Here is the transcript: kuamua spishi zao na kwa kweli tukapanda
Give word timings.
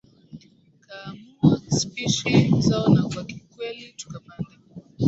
kuamua 0.81 1.61
spishi 1.75 2.51
zao 2.61 2.89
na 2.89 3.03
kwa 3.03 3.25
kweli 3.57 3.93
tukapanda 3.93 4.57